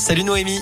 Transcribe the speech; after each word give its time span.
Salut 0.00 0.24
Noémie. 0.24 0.60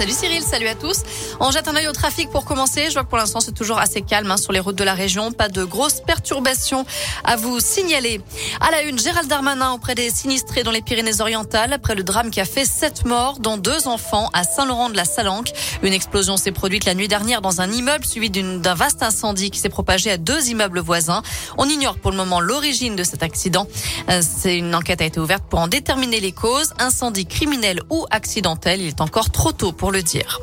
Salut 0.00 0.12
Cyril, 0.12 0.42
salut 0.42 0.66
à 0.66 0.74
tous. 0.74 1.02
On 1.40 1.50
jette 1.50 1.68
un 1.68 1.76
œil 1.76 1.86
au 1.86 1.92
trafic 1.92 2.30
pour 2.30 2.46
commencer. 2.46 2.86
Je 2.88 2.94
vois 2.94 3.02
que 3.02 3.10
pour 3.10 3.18
l'instant 3.18 3.40
c'est 3.40 3.52
toujours 3.52 3.78
assez 3.78 4.00
calme 4.00 4.30
hein, 4.30 4.38
sur 4.38 4.50
les 4.50 4.58
routes 4.58 4.76
de 4.76 4.82
la 4.82 4.94
région. 4.94 5.30
Pas 5.30 5.50
de 5.50 5.62
grosses 5.62 6.00
perturbations 6.00 6.86
à 7.22 7.36
vous 7.36 7.60
signaler. 7.60 8.22
À 8.62 8.70
la 8.70 8.80
une, 8.80 8.98
Gérald 8.98 9.28
Darmanin 9.28 9.72
auprès 9.72 9.94
des 9.94 10.08
sinistrés 10.08 10.62
dans 10.62 10.70
les 10.70 10.80
Pyrénées-Orientales 10.80 11.74
après 11.74 11.94
le 11.94 12.02
drame 12.02 12.30
qui 12.30 12.40
a 12.40 12.46
fait 12.46 12.64
sept 12.64 13.04
morts, 13.04 13.40
dont 13.40 13.58
deux 13.58 13.88
enfants 13.88 14.30
à 14.32 14.42
Saint-Laurent-de-la-Salanque. 14.42 15.50
Une 15.82 15.92
explosion 15.92 16.38
s'est 16.38 16.50
produite 16.50 16.86
la 16.86 16.94
nuit 16.94 17.08
dernière 17.08 17.42
dans 17.42 17.60
un 17.60 17.70
immeuble 17.70 18.06
suivi 18.06 18.30
d'un 18.30 18.74
vaste 18.74 19.02
incendie 19.02 19.50
qui 19.50 19.58
s'est 19.58 19.68
propagé 19.68 20.10
à 20.10 20.16
deux 20.16 20.48
immeubles 20.48 20.80
voisins. 20.80 21.20
On 21.58 21.68
ignore 21.68 21.98
pour 21.98 22.10
le 22.10 22.16
moment 22.16 22.40
l'origine 22.40 22.96
de 22.96 23.04
cet 23.04 23.22
accident. 23.22 23.66
Euh, 24.08 24.22
c'est 24.22 24.56
une 24.56 24.74
enquête 24.74 25.02
a 25.02 25.04
été 25.04 25.20
ouverte 25.20 25.44
pour 25.44 25.58
en 25.58 25.68
déterminer 25.68 26.20
les 26.20 26.32
causes. 26.32 26.72
Incendie 26.78 27.26
criminel 27.26 27.82
ou 27.90 28.06
accidentel. 28.10 28.80
Il 28.80 28.88
est 28.88 29.02
encore 29.02 29.28
trop 29.28 29.52
tôt 29.52 29.72
pour 29.72 29.89
le 29.90 30.02
dire. 30.02 30.40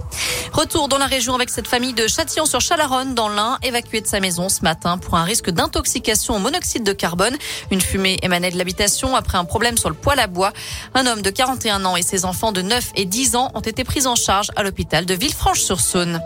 Retour 0.53 0.87
dans 0.87 0.97
la 0.97 1.05
région 1.05 1.35
avec 1.35 1.49
cette 1.49 1.67
famille 1.67 1.93
de 1.93 2.07
Châtillon-sur-Chalaronne 2.07 3.13
dans 3.13 3.29
l'Ain, 3.29 3.57
évacuée 3.63 4.01
de 4.01 4.07
sa 4.07 4.19
maison 4.19 4.49
ce 4.49 4.61
matin 4.61 4.97
pour 4.97 5.15
un 5.15 5.23
risque 5.23 5.49
d'intoxication 5.49 6.35
au 6.35 6.39
monoxyde 6.39 6.83
de 6.83 6.93
carbone. 6.93 7.35
Une 7.69 7.81
fumée 7.81 8.17
émanait 8.21 8.51
de 8.51 8.57
l'habitation 8.57 9.15
après 9.15 9.37
un 9.37 9.45
problème 9.45 9.77
sur 9.77 9.89
le 9.89 9.95
poêle 9.95 10.19
à 10.19 10.27
bois. 10.27 10.53
Un 10.95 11.05
homme 11.05 11.21
de 11.21 11.29
41 11.29 11.85
ans 11.85 11.95
et 11.95 12.01
ses 12.01 12.25
enfants 12.25 12.51
de 12.51 12.61
9 12.61 12.91
et 12.95 13.05
10 13.05 13.35
ans 13.35 13.51
ont 13.53 13.61
été 13.61 13.83
pris 13.83 14.07
en 14.07 14.15
charge 14.15 14.51
à 14.55 14.63
l'hôpital 14.63 15.05
de 15.05 15.13
Villefranche-sur-Saône. 15.13 16.21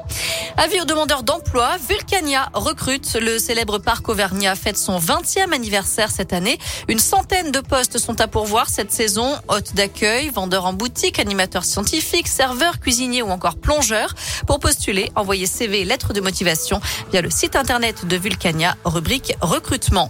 Avis 0.58 0.82
aux 0.82 0.86
demandeurs 0.86 1.24
d'emploi, 1.24 1.72
Vulcania 1.90 2.50
recrute. 2.54 3.18
Le 3.20 3.40
célèbre 3.40 3.80
parc 3.80 4.08
Auvergnat 4.10 4.56
fête 4.56 4.78
son 4.78 5.00
20e 5.00 5.54
anniversaire 5.54 6.12
cette 6.12 6.34
année. 6.34 6.58
Une 6.88 7.00
centaine 7.00 7.52
de 7.52 7.60
postes 7.60 7.98
sont 7.98 8.22
à 8.22 8.28
pourvoir 8.28 8.70
cette 8.70 8.92
saison. 8.92 9.36
Hôte 9.48 9.74
d'accueil, 9.74 10.30
vendeur 10.30 10.66
en 10.66 10.74
boutique, 10.74 11.20
animateur 11.20 11.66
scientifique, 11.66 12.28
serveur, 12.28 12.80
ou 13.02 13.30
encore 13.30 13.56
plongeur. 13.56 14.14
Pour 14.46 14.60
postuler, 14.60 15.12
envoyez 15.16 15.48
CV 15.48 15.82
et 15.82 15.86
lettres 15.86 16.14
de 16.14 16.22
motivation 16.22 16.80
via 17.12 17.22
le 17.22 17.32
site 17.32 17.56
internet 17.56 18.06
de 18.06 18.16
Vulcania, 18.16 18.76
rubrique 18.86 19.36
recrutement. 19.42 20.10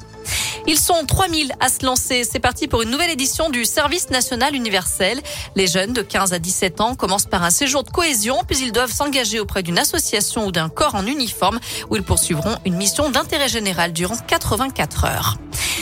Ils 0.67 0.79
sont 0.79 1.05
3000 1.05 1.53
à 1.59 1.69
se 1.69 1.85
lancer. 1.85 2.23
C'est 2.23 2.39
parti 2.39 2.67
pour 2.67 2.81
une 2.81 2.89
nouvelle 2.89 3.09
édition 3.09 3.49
du 3.49 3.65
service 3.65 4.09
national 4.09 4.55
universel. 4.55 5.21
Les 5.55 5.67
jeunes 5.67 5.93
de 5.93 6.01
15 6.01 6.33
à 6.33 6.39
17 6.39 6.81
ans 6.81 6.95
commencent 6.95 7.25
par 7.25 7.43
un 7.43 7.49
séjour 7.49 7.83
de 7.83 7.89
cohésion, 7.89 8.39
puis 8.47 8.59
ils 8.61 8.71
doivent 8.71 8.91
s'engager 8.91 9.39
auprès 9.39 9.63
d'une 9.63 9.79
association 9.79 10.45
ou 10.45 10.51
d'un 10.51 10.69
corps 10.69 10.95
en 10.95 11.05
uniforme 11.05 11.59
où 11.89 11.95
ils 11.95 12.03
poursuivront 12.03 12.57
une 12.65 12.75
mission 12.75 13.09
d'intérêt 13.09 13.49
général 13.49 13.93
durant 13.93 14.17
84 14.17 15.05
heures. 15.05 15.37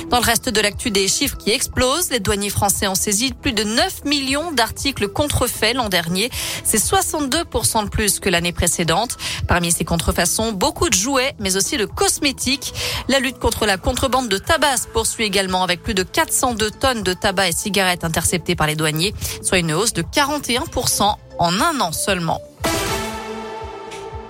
Dans 0.10 0.20
le 0.20 0.26
reste 0.26 0.50
de 0.50 0.62
l'actu 0.62 0.92
des 0.92 1.08
chiffres 1.08 1.38
qui 1.38 1.52
explosent, 1.52 2.10
les 2.10 2.20
douaniers 2.20 2.50
français 2.50 2.88
ont 2.88 2.96
saisi 2.96 3.32
plus 3.32 3.54
de 3.54 3.64
9 3.64 4.06
millions 4.06 4.52
d'articles 4.52 5.08
contrefaits 5.08 5.76
l'an 5.76 5.90
dernier. 5.90 6.32
C'est 6.64 6.82
62% 6.82 7.84
de 7.84 7.90
plus 7.90 8.20
que 8.20 8.30
l'année 8.30 8.52
précédente. 8.52 9.18
Parmi 9.48 9.72
ces 9.72 9.86
contrefaçons, 9.86 10.52
beaucoup 10.52 10.90
de 10.90 10.96
jouets, 10.96 11.36
mais 11.40 11.58
aussi 11.58 11.78
de 11.78 11.86
cosmétiques. 11.86 12.74
La 13.08 13.20
lutte 13.20 13.40
contre 13.40 13.66
la 13.66 13.78
contrebande 13.78 14.29
de 14.30 14.38
tabac 14.38 14.78
se 14.78 14.88
poursuit 14.88 15.26
également 15.26 15.64
avec 15.64 15.82
plus 15.84 15.94
de 15.94 16.04
402 16.04 16.72
tonnes 16.72 17.04
de 17.04 17.14
tabac 17.14 17.50
et 17.50 17.52
cigarettes 17.52 18.04
interceptées 18.04 18.56
par 18.56 18.68
les 18.68 18.76
douaniers, 18.76 19.14
soit 19.42 19.60
une 19.60 19.74
hausse 19.74 19.94
de 19.94 20.04
41% 20.04 21.16
en 21.40 21.60
un 21.60 21.80
an 21.82 21.92
seulement. 21.92 22.40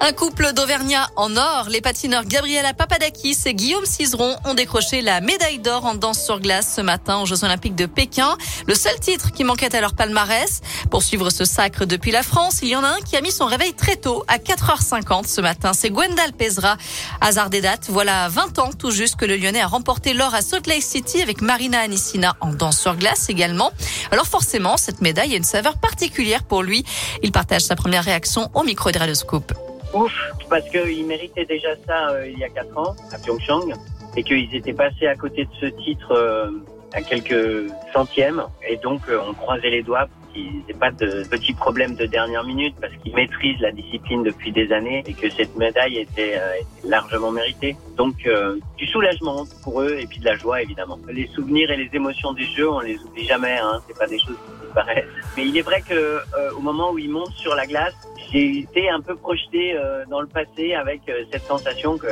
Un 0.01 0.13
couple 0.13 0.53
d'Auvergnat 0.53 1.09
en 1.17 1.35
or, 1.35 1.67
les 1.69 1.81
patineurs 1.81 2.23
Gabriela 2.23 2.73
Papadakis 2.73 3.37
et 3.45 3.53
Guillaume 3.53 3.85
Cizeron 3.85 4.37
ont 4.45 4.53
décroché 4.53 5.01
la 5.01 5.19
médaille 5.19 5.59
d'or 5.59 5.85
en 5.85 5.93
danse 5.93 6.23
sur 6.23 6.39
glace 6.39 6.73
ce 6.73 6.79
matin 6.79 7.19
aux 7.19 7.25
Jeux 7.25 7.43
Olympiques 7.43 7.75
de 7.75 7.85
Pékin. 7.85 8.37
Le 8.65 8.75
seul 8.75 8.97
titre 9.01 9.33
qui 9.33 9.43
manquait 9.43 9.75
à 9.75 9.81
leur 9.81 9.95
palmarès. 9.95 10.61
Pour 10.89 11.03
suivre 11.03 11.29
ce 11.29 11.43
sacre 11.43 11.85
depuis 11.85 12.11
la 12.11 12.23
France, 12.23 12.59
il 12.61 12.69
y 12.69 12.77
en 12.77 12.83
a 12.85 12.87
un 12.87 13.01
qui 13.01 13.17
a 13.17 13.21
mis 13.21 13.31
son 13.31 13.45
réveil 13.45 13.73
très 13.73 13.97
tôt, 13.97 14.23
à 14.29 14.37
4h50 14.37 15.27
ce 15.27 15.41
matin. 15.41 15.73
C'est 15.73 15.89
Gwendal 15.89 16.31
Pesra. 16.31 16.77
Hasard 17.19 17.49
des 17.49 17.59
dates, 17.59 17.87
voilà 17.89 18.29
20 18.29 18.57
ans 18.59 18.69
tout 18.71 18.91
juste 18.91 19.17
que 19.17 19.25
le 19.25 19.35
Lyonnais 19.35 19.61
a 19.61 19.67
remporté 19.67 20.13
l'or 20.13 20.33
à 20.33 20.41
Salt 20.41 20.67
Lake 20.67 20.81
City 20.81 21.21
avec 21.21 21.41
Marina 21.41 21.81
Anissina 21.81 22.37
en 22.39 22.53
danse 22.53 22.79
sur 22.79 22.95
glace 22.95 23.27
également. 23.27 23.71
Alors 24.11 24.27
forcément, 24.27 24.77
cette 24.77 25.01
médaille 25.01 25.33
a 25.33 25.37
une 25.37 25.43
saveur 25.43 25.77
particulière 25.77 26.43
pour 26.43 26.63
lui. 26.63 26.85
Il 27.21 27.33
partage 27.33 27.63
sa 27.63 27.75
première 27.75 28.05
réaction 28.05 28.49
au 28.53 28.63
micro 28.63 28.91
de 28.91 29.13
Scoop 29.13 29.68
ouf 29.93 30.13
parce 30.49 30.67
qu'ils 30.69 31.05
méritaient 31.05 31.45
déjà 31.45 31.75
ça 31.87 32.09
euh, 32.09 32.27
il 32.27 32.39
y 32.39 32.43
a 32.43 32.49
quatre 32.49 32.77
ans 32.77 32.95
à 33.11 33.17
Pyeongchang 33.17 33.73
et 34.15 34.23
qu'ils 34.23 34.53
étaient 34.55 34.73
passés 34.73 35.07
à 35.07 35.15
côté 35.15 35.45
de 35.45 35.49
ce 35.59 35.65
titre 35.83 36.11
euh, 36.11 36.51
à 36.93 37.01
quelques 37.01 37.71
centièmes 37.93 38.43
et 38.67 38.77
donc 38.77 39.01
euh, 39.09 39.19
on 39.27 39.33
croisait 39.33 39.69
les 39.69 39.83
doigts 39.83 40.07
qu'ils 40.33 40.63
n'aient 40.67 40.79
pas 40.79 40.91
de 40.91 41.23
petits 41.27 41.53
problèmes 41.53 41.95
de 41.95 42.05
dernière 42.05 42.43
minute 42.43 42.75
parce 42.79 42.93
qu'ils 42.97 43.15
maîtrisent 43.15 43.59
la 43.61 43.71
discipline 43.71 44.23
depuis 44.23 44.51
des 44.51 44.71
années 44.71 45.03
et 45.07 45.13
que 45.13 45.29
cette 45.29 45.55
médaille 45.55 45.97
était, 45.97 46.33
était 46.35 46.87
largement 46.87 47.31
méritée. 47.31 47.75
Donc 47.97 48.29
du 48.77 48.85
soulagement 48.85 49.47
pour 49.63 49.81
eux 49.81 49.97
et 49.99 50.05
puis 50.05 50.19
de 50.19 50.25
la 50.25 50.37
joie 50.37 50.61
évidemment. 50.61 50.99
Les 51.11 51.25
souvenirs 51.29 51.71
et 51.71 51.77
les 51.77 51.89
émotions 51.93 52.33
des 52.33 52.45
jeux, 52.45 52.69
on 52.69 52.79
les 52.79 52.99
oublie 52.99 53.25
jamais. 53.25 53.57
Hein, 53.57 53.81
c'est 53.87 53.97
pas 53.97 54.05
des 54.05 54.19
choses 54.19 54.37
qui 54.37 54.65
disparaissent. 54.67 55.05
Mais 55.35 55.47
il 55.47 55.57
est 55.57 55.63
vrai 55.63 55.81
que 55.81 56.19
au 56.55 56.59
moment 56.59 56.91
où 56.91 56.99
ils 56.99 57.09
montent 57.09 57.33
sur 57.33 57.55
la 57.55 57.65
glace, 57.65 57.95
j'ai 58.31 58.59
été 58.59 58.89
un 58.89 59.01
peu 59.01 59.15
projeté 59.15 59.73
euh, 59.75 60.03
dans 60.09 60.21
le 60.21 60.27
passé 60.27 60.73
avec 60.73 61.01
euh, 61.09 61.23
cette 61.31 61.45
sensation 61.45 61.97
que 61.97 62.07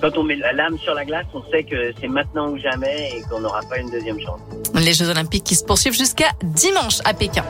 quand 0.00 0.16
on 0.18 0.24
met 0.24 0.36
la 0.36 0.52
lame 0.52 0.78
sur 0.78 0.94
la 0.94 1.04
glace, 1.04 1.26
on 1.34 1.42
sait 1.50 1.62
que 1.62 1.92
c'est 2.00 2.08
maintenant 2.08 2.50
ou 2.50 2.58
jamais 2.58 3.10
et 3.16 3.22
qu'on 3.22 3.40
n'aura 3.40 3.60
pas 3.68 3.78
une 3.78 3.90
deuxième 3.90 4.20
chance. 4.20 4.40
Les 4.74 4.92
Jeux 4.92 5.08
Olympiques 5.08 5.44
qui 5.44 5.54
se 5.54 5.64
poursuivent 5.64 5.96
jusqu'à 5.96 6.30
dimanche 6.42 6.98
à 7.04 7.14
Pékin. 7.14 7.44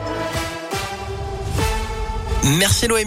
Merci 2.59 2.87
Loïc. 2.87 3.01